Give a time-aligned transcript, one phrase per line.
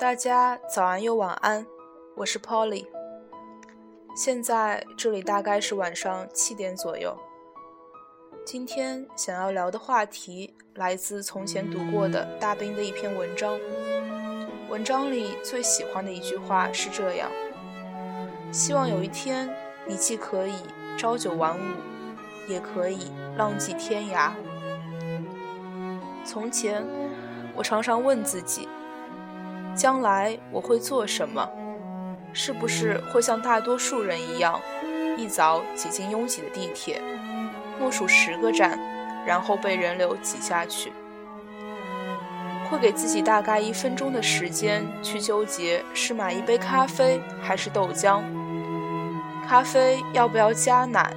[0.00, 1.66] 大家早安又晚安，
[2.16, 2.86] 我是 Polly。
[4.16, 7.14] 现在这里大概是晚上七点左右。
[8.42, 13.60] 今天想要聊的话题来自从前读过的大兵的一篇文章。
[14.70, 17.30] 文章里最喜欢的一句话是这样：
[18.50, 19.54] 希望有一天，
[19.86, 20.54] 你既可以
[20.96, 24.30] 朝九晚五，也可以浪迹天涯。
[26.24, 26.82] 从前，
[27.54, 28.66] 我常常问自己，
[29.74, 31.48] 将来我会做什么？
[32.32, 34.60] 是不是会像大多数人一样，
[35.16, 37.00] 一早挤进拥挤的地铁，
[37.78, 38.78] 默数十个站，
[39.26, 40.92] 然后被人流挤下去？
[42.70, 48.22] 会给自己大概一分钟的时间去纠结是买一杯咖啡还是豆浆？
[49.48, 51.12] 咖啡要不要加奶，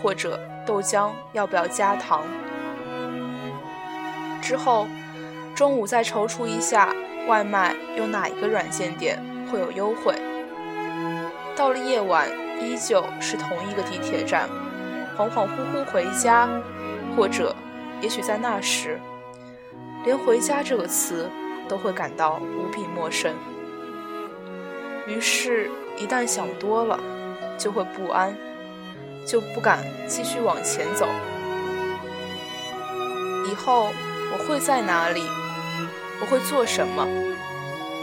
[0.00, 2.22] 或者豆浆要不要加糖？
[4.40, 4.86] 之后，
[5.56, 6.94] 中午再踌躇一下，
[7.28, 9.18] 外卖用哪一个软件点
[9.50, 10.14] 会有优惠？
[11.54, 12.28] 到了夜晚，
[12.60, 14.48] 依旧是同一个地铁站，
[15.16, 16.48] 恍恍惚惚回家，
[17.16, 17.54] 或者，
[18.00, 18.98] 也许在那时，
[20.04, 21.30] 连“回家”这个词
[21.68, 23.34] 都会感到无比陌生。
[25.06, 26.98] 于是，一旦想多了，
[27.58, 28.34] 就会不安，
[29.26, 31.06] 就不敢继续往前走。
[33.50, 33.90] 以后
[34.32, 35.22] 我会在哪里？
[36.22, 37.04] 我会做什么？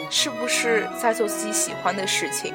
[0.10, 2.54] 是不是在做自己喜欢的事情？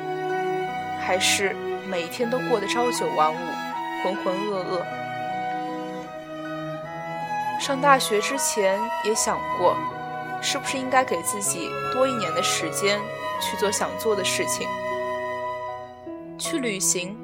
[1.01, 1.57] 还是
[1.89, 3.39] 每天都过得朝九晚五，
[4.03, 4.85] 浑浑噩噩。
[7.59, 9.75] 上大学之前也想过，
[10.43, 13.01] 是不是应该给自己多一年的时间
[13.41, 14.69] 去做想做的事情，
[16.39, 17.17] 去旅行，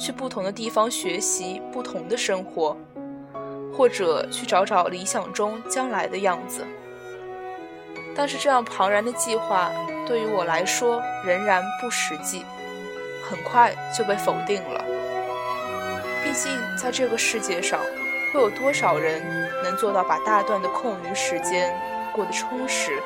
[0.00, 2.74] 去不同的地方学习不同的生活，
[3.76, 6.64] 或者去找找理想中将来的样子。
[8.14, 9.70] 但是这样庞然的计划
[10.06, 12.44] 对于我来说仍然不实际。
[13.24, 14.84] 很快就被否定了。
[16.22, 17.80] 毕竟，在这个世界上，
[18.32, 19.22] 会有多少人
[19.62, 21.74] 能做到把大段的空余时间
[22.12, 23.02] 过得充实，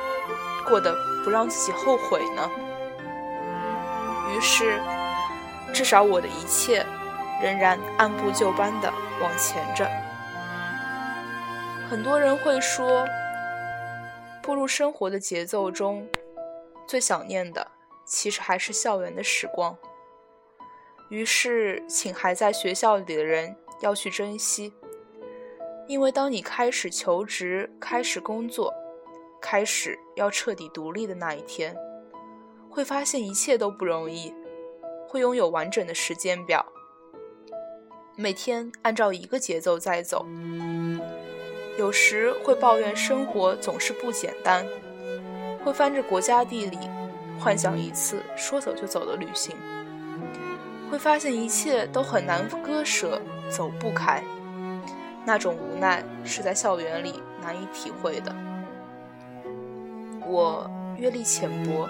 [0.67, 0.93] 过得
[1.23, 2.49] 不让自己后悔呢？
[4.29, 4.81] 于是，
[5.71, 6.85] 至少我的一切
[7.41, 8.91] 仍然按部就班地
[9.21, 9.87] 往前着。
[11.89, 13.05] 很多人会说，
[14.47, 16.07] 步入生活的节奏中，
[16.87, 17.69] 最想念的
[18.05, 19.77] 其实还是校园的时光。
[21.09, 24.71] 于是，请还在学校里的人要去珍惜，
[25.85, 28.73] 因为当你开始求职、开始工作、
[29.41, 31.75] 开始要彻底独立的那一天，
[32.69, 34.33] 会发现一切都不容易，
[35.09, 36.65] 会拥有完整的时间表，
[38.15, 40.25] 每天按照一个节奏在走。
[41.77, 44.65] 有时会抱怨生活总是不简单，
[45.63, 46.77] 会翻着国家地理，
[47.39, 49.55] 幻想一次说走就走的旅行。
[50.89, 54.23] 会发现一切都很难割舍，走不开。
[55.25, 58.33] 那种无奈是在校园里难以体会的。
[60.25, 61.87] 我阅历浅薄，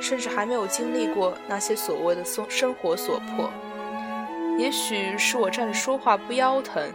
[0.00, 3.50] 甚至还没有经历过那些所谓的生生活所迫。
[4.58, 6.88] 也许是我站着说话不腰疼，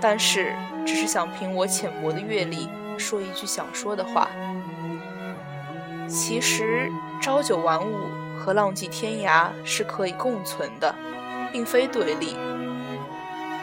[0.00, 0.54] 但是
[0.86, 2.68] 只是想凭我浅薄的阅历
[2.98, 4.28] 说一句想说的话。
[6.08, 6.90] 其实
[7.20, 8.08] 朝九晚五。
[8.36, 10.94] 和浪迹天涯是可以共存的，
[11.50, 12.36] 并非对立。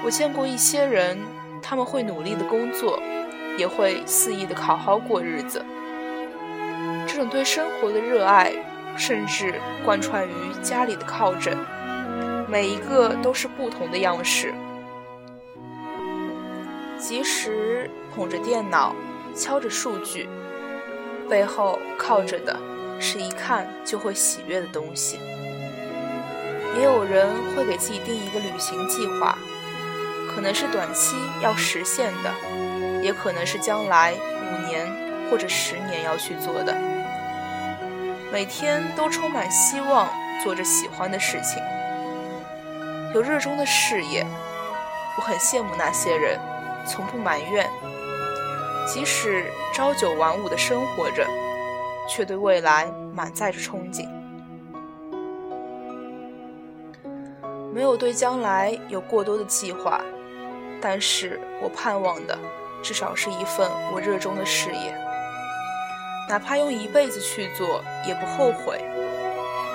[0.03, 1.19] 我见过一些人，
[1.61, 2.99] 他们会努力的工作，
[3.59, 5.63] 也会肆意的好好过日子。
[7.05, 8.51] 这种对生活的热爱，
[8.97, 9.53] 甚至
[9.85, 10.31] 贯穿于
[10.63, 11.55] 家里的靠枕，
[12.47, 14.51] 每一个都是不同的样式。
[17.01, 18.93] 即使捧着电脑，
[19.35, 20.29] 敲着数据，
[21.27, 22.55] 背后靠着的。
[22.99, 25.19] 是一看就会喜悦的东西。
[26.77, 29.35] 也有人会给自己定一个旅行计划，
[30.29, 32.31] 可能是短期要实现的，
[33.01, 34.87] 也可能是将来五年
[35.31, 36.77] 或者十年要去做的。
[38.31, 40.07] 每天都充满希望，
[40.43, 41.59] 做着喜欢的事情，
[43.15, 44.23] 有热衷的事业。
[45.17, 46.39] 我很羡慕那些人，
[46.87, 47.69] 从不埋怨，
[48.87, 51.25] 即使朝九晚五的生活着。
[52.09, 54.09] 却对未来满载着憧憬，
[57.73, 60.01] 没有对将来有过多的计划，
[60.81, 62.37] 但是我盼望的
[62.81, 64.93] 至少是一份我热衷的事业，
[66.27, 68.81] 哪怕用一辈子去做也不后悔。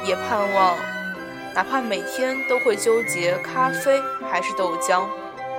[0.04, 0.76] 也盼望，
[1.54, 5.04] 哪怕每天都会纠结咖啡还是豆浆，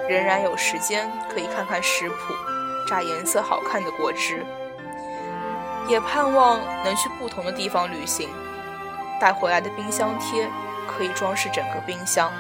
[0.08, 2.34] 仍然有时间可以看看食谱，
[2.88, 4.46] 榨颜色好看的果汁。
[5.88, 8.30] 也盼望能去不同的地方旅行，
[9.22, 10.50] 带回来的冰箱贴
[10.88, 12.32] 可以装饰整个冰箱，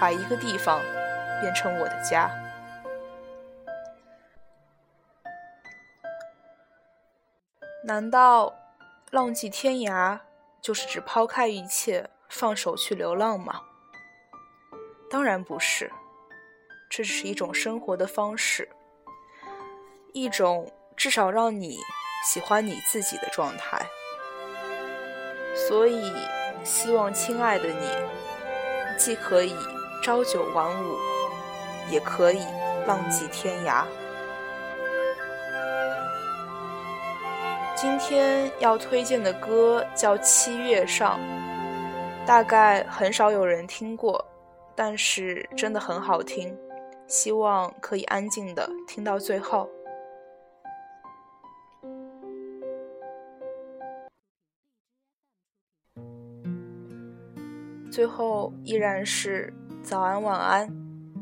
[0.00, 0.80] 把一个地方
[1.40, 2.30] 变成我的家。
[7.84, 8.54] 难道
[9.10, 10.18] 浪迹天涯
[10.60, 13.60] 就是指抛开一切，放手去流浪吗？
[15.10, 15.90] 当然不是，
[16.88, 18.68] 这只是一种生活的方式，
[20.12, 21.78] 一种至少让你
[22.26, 23.80] 喜欢你自己的状态。
[25.54, 26.12] 所以，
[26.64, 27.88] 希望亲爱的你，
[28.96, 29.54] 既可以
[30.02, 30.96] 朝九晚五，
[31.90, 32.42] 也可以
[32.86, 33.84] 浪迹天涯。
[37.76, 41.20] 今天要推荐的歌叫《七月上》，
[42.26, 44.24] 大概很少有人听过，
[44.74, 46.56] 但是真的很好听，
[47.08, 49.68] 希望可以安静的听到最后。
[57.90, 59.52] 最后依然是
[59.82, 60.68] 早安晚安，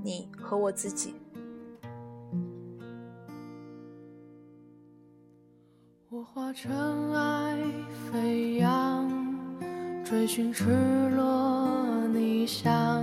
[0.04, 1.14] 你和我自己。
[6.10, 7.56] 我化尘埃
[8.10, 9.08] 飞扬，
[10.04, 10.64] 追寻赤
[11.10, 13.02] 裸逆翔，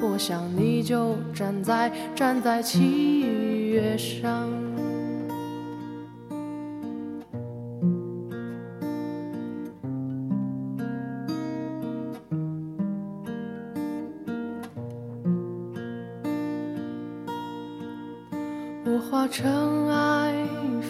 [0.00, 3.20] 我想你就站在站在七
[3.70, 4.48] 月上。
[18.86, 20.32] 我化尘埃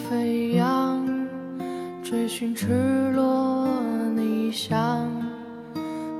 [0.09, 1.05] 飞扬，
[2.03, 3.67] 追寻赤裸
[4.15, 5.09] 逆翔，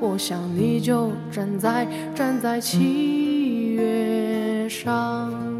[0.00, 1.86] 我想你就站在。
[2.14, 5.55] 站在七月上。